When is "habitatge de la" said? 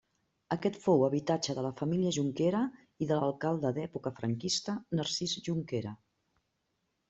1.07-1.71